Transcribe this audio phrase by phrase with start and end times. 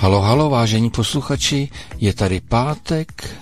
[0.00, 1.68] Halo, halo, vážení posluchači,
[1.98, 3.36] je tady pátek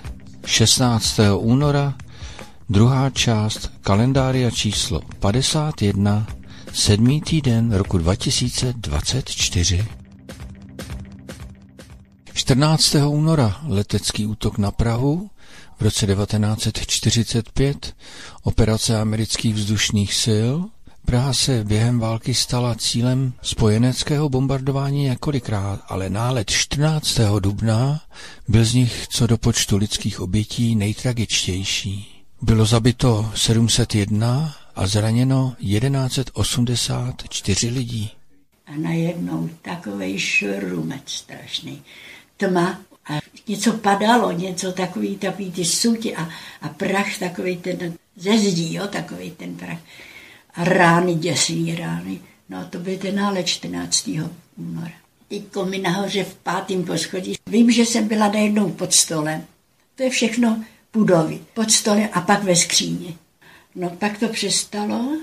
[0.46, 1.20] 16.
[1.38, 1.94] února,
[2.68, 6.26] druhá část kalendária číslo 51,
[6.72, 9.86] sedmý týden roku 2024.
[12.32, 12.94] 14.
[12.94, 15.30] února letecký útok na Prahu,
[15.78, 17.94] v roce 1945
[18.42, 20.54] operace amerických vzdušných sil
[21.08, 27.20] Praha se během války stala cílem spojeneckého bombardování několikrát, ale nálet 14.
[27.40, 28.00] dubna
[28.48, 32.24] byl z nich co do počtu lidských obětí nejtragičtější.
[32.42, 38.10] Bylo zabito 701 a zraněno 1184 lidí.
[38.66, 41.82] A najednou takový šrumec strašný.
[42.36, 46.28] Tma a něco padalo, něco takový, takový ty suti a,
[46.62, 49.78] a prach, takový ten ze zdí, jo, takový ten prach
[50.58, 52.20] rány, děsivý rány.
[52.48, 54.10] No a to byl ten nále 14.
[54.56, 54.92] února.
[55.28, 57.34] Teďko mi nahoře v pátém poschodí.
[57.46, 59.44] Vím, že jsem byla najednou pod stolem.
[59.94, 61.38] To je všechno budovy.
[61.54, 63.16] Pod stolem a pak ve skříni.
[63.74, 65.18] No pak to přestalo.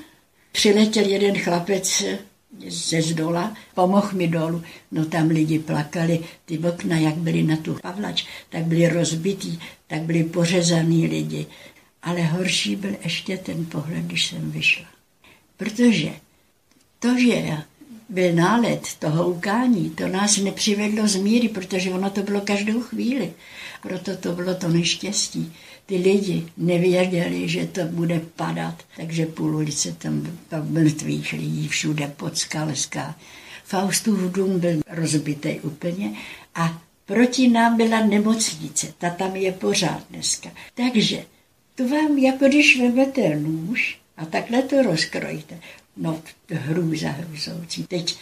[0.52, 2.03] Přiletěl jeden chlapec
[2.67, 4.64] ze zdola, pomohl mi dolů.
[4.92, 10.02] No tam lidi plakali, ty okna, jak byly na tu pavlač, tak byly rozbitý, tak
[10.02, 11.45] byly pořezaný lidi.
[12.02, 14.86] Ale horší byl ještě ten pohled, když jsem vyšla.
[15.58, 16.14] Protože
[17.00, 17.58] to, že
[18.09, 23.34] byl nálet toho ukání, to nás nepřivedlo z míry, protože ono to bylo každou chvíli.
[23.81, 25.53] Proto to bylo to neštěstí.
[25.86, 30.28] Ty lidi nevěděli, že to bude padat, takže půl ulice tam
[30.70, 33.16] mrtvých lidí, všude podskalská.
[33.64, 36.14] Faustův dům byl rozbitý úplně
[36.56, 40.50] a proti nám byla nemocnice, ta tam je pořád dneska.
[40.73, 41.26] Takže
[41.76, 45.59] to vám, jako když vezmete nůž a takhle to rozkrojte.
[45.97, 47.83] No, hrůza hrůzoucí.
[47.83, 48.17] Teď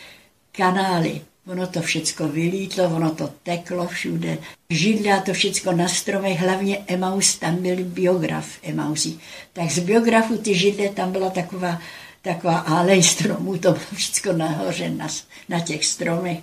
[0.51, 4.37] kanály, ono to všecko vylítlo, ono to teklo všude.
[4.69, 9.19] Židla to všecko na stromech, hlavně Emaus, tam byl biograf Emausí.
[9.53, 11.79] Tak z biografu ty židle, tam byla taková,
[12.21, 15.07] taková alej stromů, to bylo všecko nahoře na,
[15.49, 16.39] na těch stromech.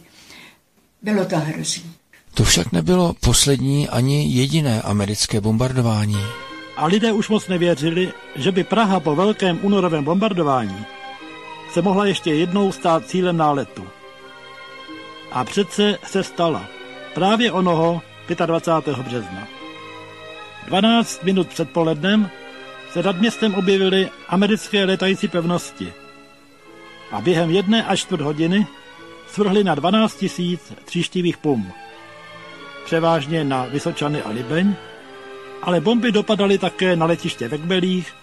[1.02, 1.92] Bylo to hrozný.
[2.34, 6.18] To však nebylo poslední ani jediné americké bombardování
[6.80, 10.86] a lidé už moc nevěřili, že by Praha po velkém únorovém bombardování
[11.72, 13.88] se mohla ještě jednou stát cílem náletu.
[15.32, 16.66] A přece se stala
[17.14, 18.02] právě onoho
[18.46, 18.98] 25.
[18.98, 19.48] března.
[20.66, 22.30] 12 minut před polednem
[22.92, 25.92] se nad městem objevily americké letající pevnosti
[27.12, 28.66] a během jedné až čtvrt hodiny
[29.28, 31.72] svrhly na 12 tisíc tříštivých pum.
[32.84, 34.74] Převážně na Vysočany a Libeň,
[35.62, 38.14] ale bomby dopadaly také na letiště ve Kbelích,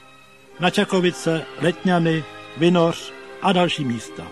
[0.60, 2.24] na Čakovice, Letňany,
[2.58, 4.24] Vinoř a další místa.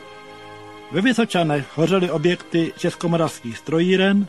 [0.92, 4.28] Ve Vysočanech hořely objekty českomoravských strojíren,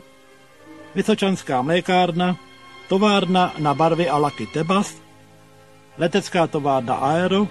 [0.95, 2.37] Vysočanská mlékárna,
[2.89, 4.95] továrna na barvy a laky Tebas,
[5.97, 7.47] letecká továrna Aero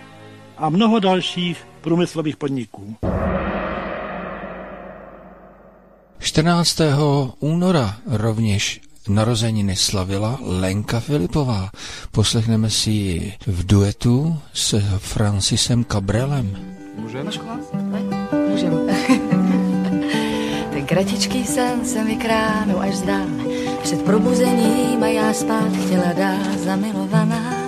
[0.57, 2.97] a mnoho dalších průmyslových podniků.
[6.19, 6.81] 14.
[7.39, 11.71] února rovněž narozeniny slavila Lenka Filipová.
[12.11, 16.57] Poslechneme si ji v duetu s Francisem Cabrelem.
[16.99, 17.31] Můžeme?
[18.51, 18.93] Můžeme.
[20.71, 23.27] Ten kratičký sen se mi kránu až zdál.
[23.83, 27.67] Před probuzením a já spát chtěla dát zamilovaná.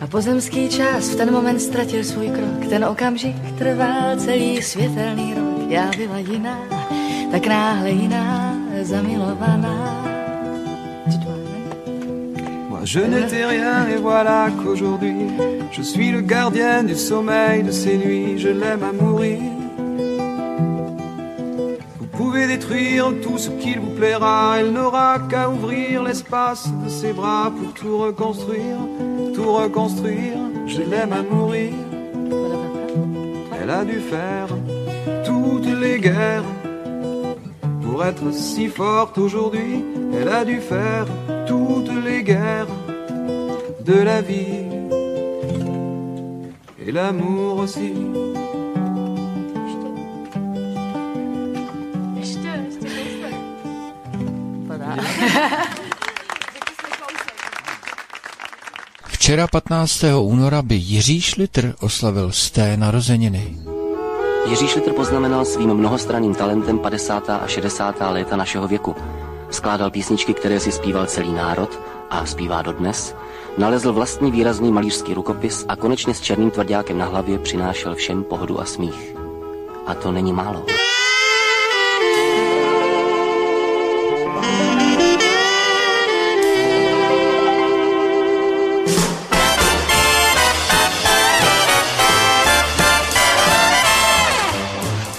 [0.00, 2.66] A pozemský čas v ten moment ztratil svůj krok.
[2.68, 5.70] Ten okamžik trval celý světelný rok.
[5.70, 6.58] Já byla jiná,
[7.30, 8.53] tak náhle jiná
[12.70, 15.26] Moi je n'étais rien et voilà qu'aujourd'hui
[15.72, 19.40] je suis le gardien du sommeil de ces nuits, je l'aime à mourir.
[21.98, 27.12] Vous pouvez détruire tout ce qu'il vous plaira, elle n'aura qu'à ouvrir l'espace de ses
[27.14, 28.78] bras pour tout reconstruire,
[29.34, 31.72] tout reconstruire, je l'aime à mourir.
[33.60, 34.48] Elle a dû faire
[35.24, 36.44] toutes les guerres
[37.94, 41.06] pour être si forte aujourd'hui, elle a dû faire
[41.46, 42.66] toutes les guerres
[43.86, 44.66] de la vie
[46.84, 47.92] et l'amour aussi.
[59.06, 60.04] Včera 15.
[60.18, 63.73] února by Jiří Šlitr oslavil z té narozeniny.
[64.46, 67.30] Jiří Šlitr poznamenal svým mnohostranným talentem 50.
[67.30, 67.96] a 60.
[68.10, 68.96] léta našeho věku.
[69.50, 71.80] Skládal písničky, které si zpíval celý národ
[72.10, 73.16] a zpívá dodnes.
[73.58, 78.60] Nalezl vlastní výrazný malířský rukopis a konečně s černým tvrdákem na hlavě přinášel všem pohodu
[78.60, 79.16] a smích.
[79.86, 80.64] A to není málo.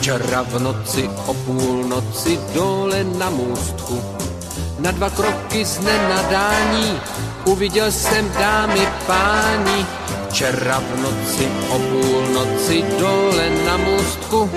[0.06, 4.04] Včera v noci o půlnoci dole na můstku
[4.80, 7.02] na dva kroky z nenadání
[7.46, 9.86] uviděl jsem dámy páni.
[10.30, 14.50] Včera v noci o půlnoci dole na můstku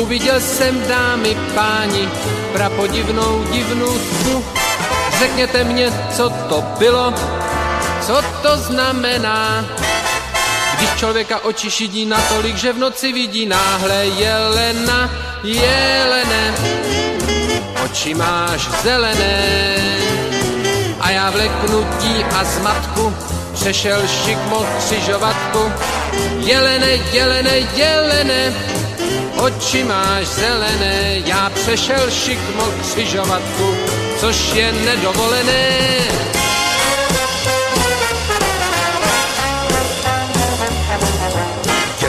[0.00, 2.08] uviděl jsem dámy páni
[2.52, 4.44] prapodivnou divnůstku.
[5.18, 7.12] Řekněte mě, co to bylo,
[8.06, 9.64] co to znamená,
[10.82, 15.10] když člověka oči šidí natolik, že v noci vidí náhle jelena,
[15.42, 16.54] jelene,
[17.84, 19.44] oči máš zelené.
[21.00, 23.14] A já v leknutí a zmatku
[23.54, 25.72] přešel šikmo křižovatku.
[26.38, 28.54] Jelene, jelene, jelene,
[29.36, 33.76] oči máš zelené, já přešel šikmo křižovatku,
[34.20, 36.41] což je nedovolené.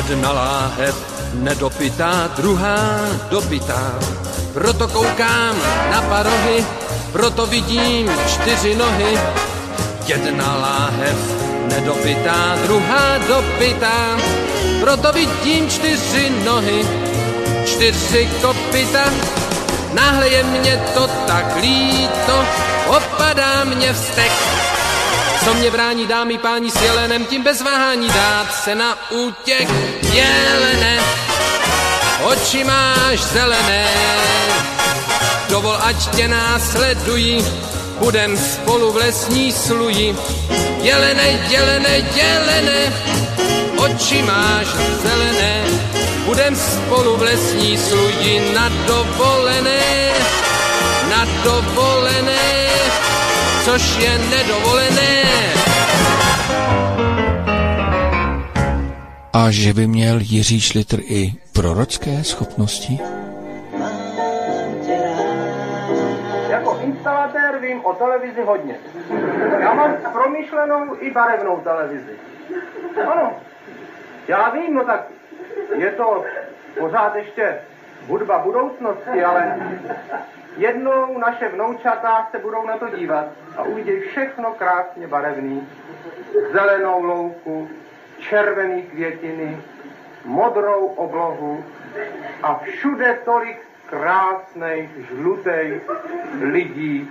[0.04, 0.96] Jedna láhev
[1.34, 3.96] nedopitá, druhá dopitá.
[4.54, 5.56] Proto koukám
[5.92, 6.66] na parohy,
[7.12, 9.20] proto vidím čtyři nohy.
[10.08, 11.18] Jedna láhev
[11.72, 14.18] nedopitá, druhá dopitá.
[14.80, 16.88] Proto vidím čtyři nohy,
[17.66, 19.08] čtyři kopita.
[19.94, 22.46] Náhle je mě to tak líto,
[22.88, 24.32] opadá mě vztek.
[25.46, 29.70] Co mě brání dámy páni s jelenem, tím bez váhání dát se na útěk
[30.14, 31.00] jelene.
[32.24, 33.88] Oči máš zelené,
[35.50, 37.46] dovol, ať tě následují,
[38.00, 40.16] budem spolu v lesní sluji.
[40.82, 42.94] Jelene, jelene, jelene,
[43.78, 44.68] oči máš
[45.04, 45.64] zelené,
[46.26, 50.12] budem spolu v lesní sluji na dovolené,
[51.10, 52.64] na dovolené
[53.66, 55.24] což je nedovolené.
[59.34, 63.00] A že by měl Jiří Šlitr i prorocké schopnosti?
[66.50, 68.76] Jako instalatér vím o televizi hodně.
[69.60, 72.14] Já mám promyšlenou i barevnou televizi.
[73.12, 73.32] Ano,
[74.28, 75.08] já vím, no tak
[75.76, 76.24] je to
[76.80, 77.60] pořád ještě
[78.08, 79.60] hudba budoucnosti, ale
[80.58, 83.26] Jednou naše vnoučata se budou na to dívat
[83.58, 85.68] a uvidí všechno krásně barevný.
[86.54, 87.70] Zelenou louku,
[88.30, 89.58] červený květiny,
[90.26, 91.66] modrou oblohu
[92.44, 93.58] a všude tolik
[93.90, 95.82] krásnej, žlutej
[96.42, 97.10] lidí.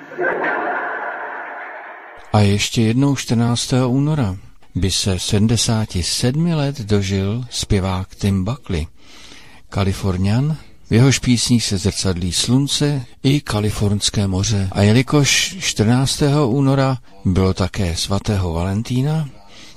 [2.33, 3.73] A ještě jednou 14.
[3.87, 4.37] února
[4.75, 8.87] by se 77 let dožil zpěvák Tim Buckley,
[9.69, 10.57] kalifornian,
[10.91, 14.69] v jehož písních se zrcadlí slunce i kalifornské moře.
[14.73, 16.23] A jelikož 14.
[16.47, 19.29] února bylo také svatého Valentína,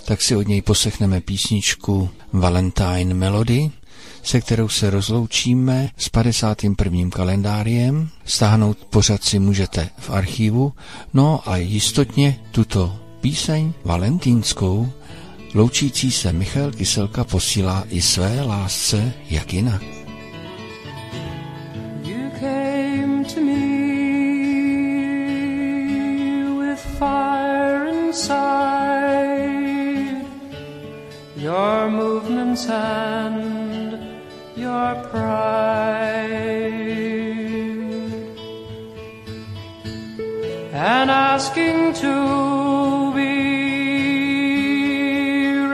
[0.06, 3.72] tak si od něj poslechneme písničku Valentine Melody,
[4.24, 7.10] se kterou se rozloučíme s 51.
[7.10, 8.10] kalendáriem.
[8.26, 10.74] Stáhnout pořad si můžete v archivu,
[11.14, 14.92] no a jistotně tuto píseň valentínskou
[15.54, 19.95] loučící se Michal Kyselka posílá i své lásce, jak jinak.
[31.86, 34.00] Your movements and
[34.56, 36.26] your pride,
[40.74, 44.48] and asking to be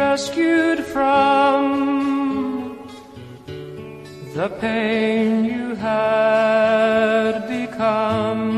[0.04, 1.62] rescued from
[4.36, 8.52] the pain you had become.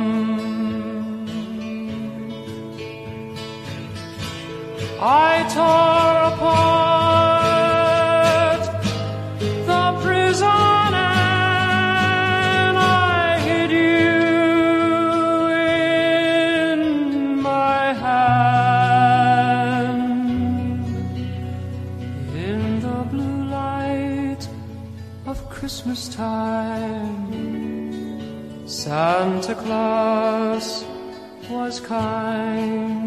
[5.00, 6.03] I tore
[29.44, 30.86] Santa Claus
[31.50, 33.03] was kind.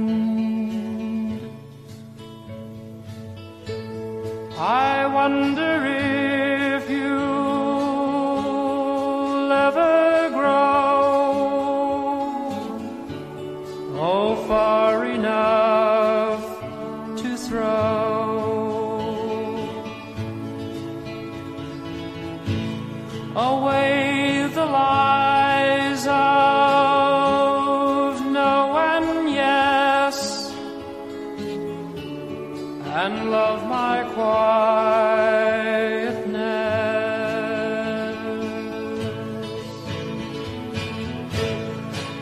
[32.96, 34.56] and love my quietness?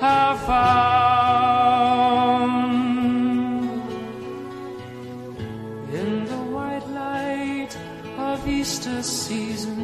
[0.00, 1.07] have found?
[9.28, 9.77] Season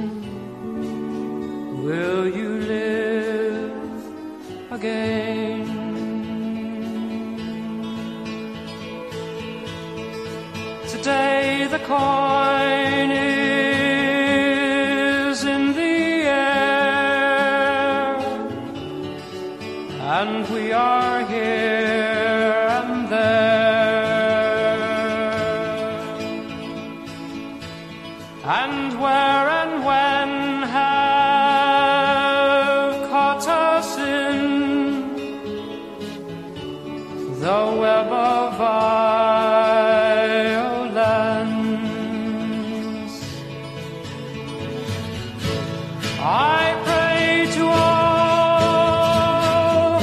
[37.44, 38.74] the web of violence?
[46.20, 50.00] I pray to all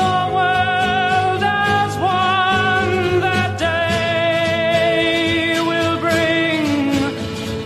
[0.00, 6.64] the world as one that day will bring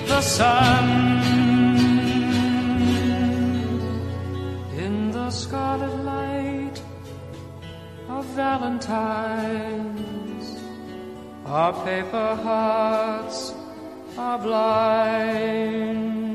[0.06, 1.09] the sun
[8.90, 10.48] Valentine's.
[11.46, 13.54] Our paper hearts
[14.18, 16.29] are blind.